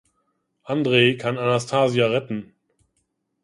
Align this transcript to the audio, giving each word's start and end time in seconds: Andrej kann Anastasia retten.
Andrej 0.63 1.17
kann 1.19 1.37
Anastasia 1.37 2.07
retten. 2.07 2.55